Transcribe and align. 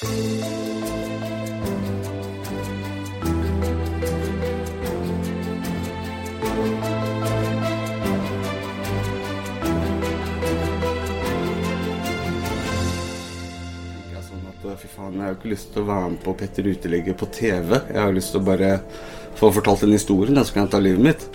Sånn 0.00 0.08
at, 14.48 14.64
Fy 14.80 14.88
faen, 14.88 15.18
jeg 15.18 15.20
har 15.20 15.28
jo 15.28 15.36
ikke 15.36 15.50
lyst 15.50 15.68
til 15.74 15.82
å 15.82 15.88
være 15.90 16.08
med 16.08 16.22
på 16.24 16.32
Petter 16.32 16.64
Uteligger 16.64 17.18
på 17.20 17.28
TV. 17.28 17.76
Jeg 17.76 18.00
har 18.00 18.16
lyst 18.16 18.32
til 18.32 18.40
å 18.40 18.46
bare 18.46 18.70
få 19.36 19.52
fortalt 19.52 19.84
den 19.84 19.92
historien, 19.98 20.40
så 20.40 20.56
kan 20.56 20.64
jeg 20.64 20.72
ta 20.78 20.80
livet 20.80 21.04
mitt. 21.10 21.28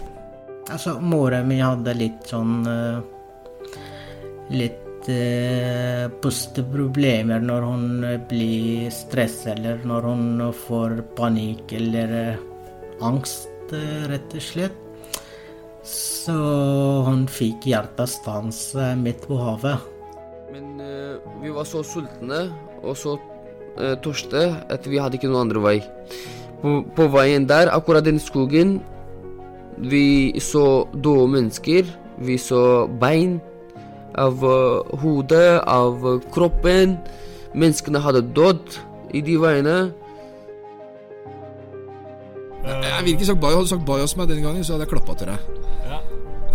Altså, 0.74 0.98
mora 0.98 1.44
mi 1.46 1.62
hadde 1.62 1.94
litt 1.94 2.34
sånn 2.34 2.66
eh, 2.66 2.98
Litt 4.58 4.85
pusteproblemer 6.22 7.44
når 7.44 7.66
hun 7.68 7.86
blir 8.30 8.90
stress 8.94 9.46
eller 9.52 9.84
når 9.88 10.08
hun 10.10 10.26
får 10.66 11.02
panikk 11.18 11.74
eller 11.78 12.14
eh, 12.20 12.42
angst, 13.06 13.50
eh, 13.76 14.06
rett 14.12 14.36
og 14.36 14.44
slett. 14.44 14.82
Så 15.86 16.36
hun 17.06 17.28
fikk 17.30 17.68
hjertestans 17.70 18.62
stans 18.72 18.98
midt 19.02 19.28
på 19.30 19.38
havet. 19.38 19.86
Men 20.54 20.82
eh, 20.82 21.18
vi 21.44 21.54
var 21.54 21.70
så 21.70 21.84
sultne 21.86 22.48
og 22.82 22.98
så 22.98 23.18
tørste 24.02 24.48
at 24.72 24.86
vi 24.88 25.02
hadde 25.04 25.20
ikke 25.20 25.28
noen 25.28 25.50
andre 25.50 25.62
vei. 25.64 25.78
På, 26.62 26.80
på 26.96 27.10
veien 27.12 27.44
der, 27.50 27.68
akkurat 27.76 28.06
den 28.08 28.22
skogen, 28.24 28.80
vi 29.78 30.32
så 30.40 30.88
døde 30.96 31.28
mennesker. 31.34 31.84
Vi 32.24 32.38
så 32.40 32.88
bein 32.88 33.42
av 34.22 34.44
uh, 34.44 34.98
hodet, 35.02 35.62
av 35.68 36.04
uh, 36.06 36.18
kroppen. 36.34 36.98
Menneskene 37.56 38.02
hadde 38.04 38.26
dødd 38.36 38.80
i 39.16 39.22
de 39.26 39.38
veiene. 39.40 39.78
Jeg 42.66 43.04
vil 43.04 43.14
ikke 43.14 43.28
sagt 43.30 43.40
Bayo. 43.40 43.60
Hadde 43.60 43.70
du 43.70 43.74
sagt 43.76 43.86
Bayo 43.86 44.08
som 44.10 44.24
meg 44.24 44.32
den 44.34 44.44
gangen, 44.44 44.64
så 44.66 44.76
hadde 44.76 44.88
jeg 44.88 44.96
klappa 44.96 45.16
til 45.20 45.32
deg. 45.32 45.40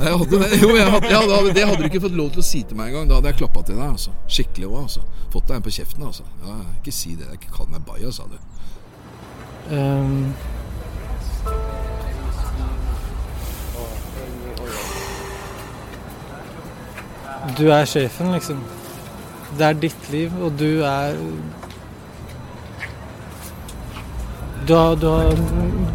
Jeg 0.00 0.18
hadde. 0.18 0.38
Jo, 0.62 0.68
jeg 0.76 0.86
hadde, 0.90 1.08
jeg 1.08 1.18
hadde, 1.18 1.54
det 1.54 1.66
hadde 1.68 1.82
du 1.82 1.88
ikke 1.90 2.02
fått 2.06 2.16
lov 2.16 2.30
til 2.34 2.42
å 2.42 2.46
si 2.46 2.62
til 2.66 2.78
meg 2.78 2.90
engang. 2.90 3.08
Da 3.10 3.18
hadde 3.20 3.32
jeg 3.32 3.40
klappa 3.42 3.62
til 3.68 3.76
deg. 3.76 3.86
altså. 3.88 4.14
Skikkelig 4.26 4.70
òg, 4.70 4.78
altså. 4.84 5.04
Fått 5.32 5.50
deg 5.50 5.60
en 5.60 5.66
på 5.66 5.74
kjeften, 5.76 6.06
altså. 6.08 6.26
Ja, 6.46 6.56
ikke 6.78 6.94
si 6.96 7.14
det. 7.20 7.28
Ikke 7.36 7.52
kall 7.54 7.68
meg 7.72 7.84
Bayo, 7.86 8.12
sa 8.14 8.26
du. 8.30 8.38
Ehm, 9.76 10.32
du 17.58 17.70
er 17.72 17.88
sjefen, 17.88 18.32
liksom. 18.34 18.60
Det 19.58 19.66
er 19.66 19.80
ditt 19.82 20.10
liv, 20.12 20.34
og 20.42 20.52
du 20.58 20.82
er 20.86 21.16
Du 24.68 24.74
har, 24.76 24.94
du 24.96 25.06
har 25.08 25.32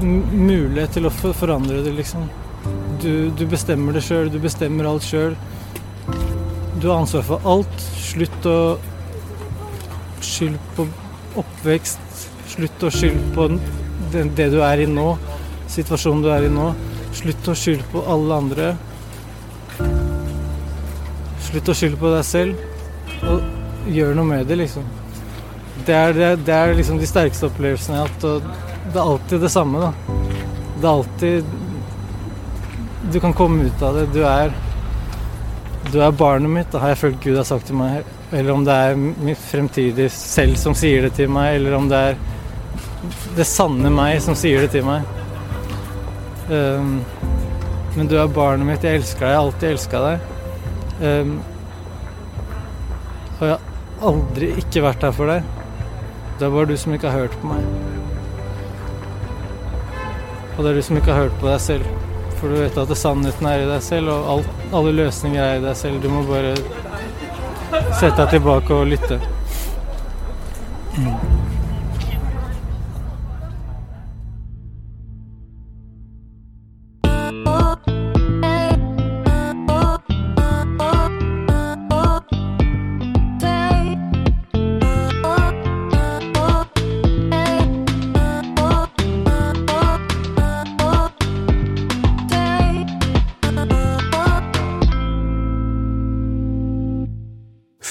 mulighet 0.04 0.98
til 0.98 1.06
å 1.08 1.12
forandre 1.14 1.84
det, 1.86 1.94
liksom. 1.96 2.26
Du, 3.00 3.30
du 3.38 3.46
bestemmer 3.48 3.96
det 3.96 4.02
sjøl, 4.04 4.28
du 4.34 4.40
bestemmer 4.42 4.90
alt 4.90 5.06
sjøl. 5.06 5.38
Du 6.82 6.90
har 6.90 6.98
ansvar 6.98 7.23
for 7.28 7.48
alt. 7.48 7.86
Slutt 8.02 8.50
å 8.50 8.58
skylde 10.26 10.60
på 10.76 10.88
oppvekst. 11.40 12.26
Slutt 12.56 12.84
å 12.84 12.92
skylde 12.92 13.30
på 13.38 13.48
det, 14.12 14.50
du 14.52 14.60
er 14.64 14.84
i 14.84 14.90
nå, 14.90 15.08
situasjonen 15.72 16.26
du 16.26 16.30
er 16.34 16.48
i 16.48 16.52
nå. 16.52 16.70
Slutt 17.16 17.48
å 17.52 17.56
skylde 17.58 17.88
på 17.94 18.04
alle 18.12 18.42
andre. 18.44 18.70
Slutt 21.56 21.70
å 21.72 21.73
skylde 21.80 21.95
på 21.95 22.09
deg 22.11 22.23
selv, 22.28 22.64
og 23.31 23.86
gjør 23.88 24.09
noe 24.17 24.28
med 24.28 24.50
det, 24.50 24.58
liksom. 24.59 24.84
Det 25.88 25.94
er, 25.95 26.09
det, 26.11 26.31
det 26.44 26.52
er 26.52 26.73
liksom 26.75 26.98
de 27.00 27.08
sterkeste 27.08 27.48
opplevelsene 27.48 27.95
jeg 27.95 28.02
har 28.02 28.09
hatt, 28.11 28.50
det 28.92 29.00
er 29.00 29.11
alltid 29.14 29.45
det 29.45 29.52
samme, 29.53 29.80
da. 29.86 30.17
Det 30.76 30.83
er 30.83 30.89
alltid 30.89 31.48
Du 33.14 33.20
kan 33.23 33.38
komme 33.39 33.70
ut 33.70 33.86
av 33.88 33.95
det. 33.95 34.04
Du 34.11 34.20
er 34.27 34.52
Du 35.93 36.02
er 36.04 36.20
barnet 36.20 36.52
mitt, 36.58 36.67
da 36.73 36.83
har 36.83 36.92
jeg 36.92 37.02
følt 37.05 37.23
Gud 37.23 37.39
har 37.39 37.48
sagt 37.48 37.72
til 37.72 37.80
meg. 37.80 38.04
Eller 38.33 38.52
om 38.52 38.67
det 38.67 38.76
er 38.76 38.99
mitt 38.99 39.48
fremtidige 39.48 40.11
selv 40.11 40.60
som 40.60 40.76
sier 40.76 41.08
det 41.08 41.16
til 41.16 41.32
meg, 41.32 41.55
eller 41.61 41.80
om 41.80 41.87
det 41.87 42.04
er 42.11 42.22
det 43.39 43.48
sanne 43.48 43.95
meg 43.95 44.20
som 44.27 44.36
sier 44.36 44.67
det 44.67 44.76
til 44.76 44.83
meg. 44.92 45.08
Um, 46.52 46.98
men 47.95 48.11
du 48.11 48.20
er 48.20 48.27
barnet 48.43 48.67
mitt, 48.67 48.83
jeg 48.83 49.05
elsker 49.05 49.23
deg, 49.23 49.37
jeg 49.37 49.39
har 49.39 49.45
alltid 49.48 49.77
elska 49.77 50.08
deg. 50.10 50.32
Um, 51.02 51.39
og 53.36 53.44
jeg 53.44 53.52
har 53.52 54.08
aldri 54.10 54.52
ikke 54.61 54.83
vært 54.86 55.04
der 55.04 55.16
for 55.16 55.32
deg. 55.32 55.44
Det 56.39 56.48
er 56.48 56.54
bare 56.56 56.70
du 56.72 56.78
som 56.80 56.95
ikke 56.95 57.11
har 57.11 57.26
hørt 57.26 57.38
på 57.42 57.52
meg. 57.52 57.67
Og 60.55 60.64
det 60.64 60.72
er 60.72 60.80
du 60.80 60.84
som 60.88 61.00
ikke 61.00 61.11
har 61.11 61.28
hørt 61.28 61.38
på 61.42 61.50
deg 61.50 61.61
selv. 61.64 61.86
For 62.39 62.52
du 62.52 62.60
vet 62.60 62.78
at 62.80 62.98
sannheten 63.00 63.48
er 63.48 63.64
i 63.64 63.70
deg 63.70 63.84
selv, 63.84 64.11
og 64.11 64.34
alt, 64.34 64.66
alle 64.76 64.95
løsninger 64.95 65.44
er 65.44 65.60
i 65.60 65.64
deg 65.64 65.80
selv. 65.80 66.02
Du 66.04 66.11
må 66.11 66.23
bare 66.28 66.55
sette 67.95 68.17
deg 68.22 68.38
tilbake 68.38 68.76
og 68.76 68.92
lytte. 68.95 69.20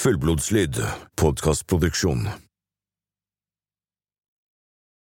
Fullblodslyd, 0.04 0.76
podkastproduksjon. 1.16 2.43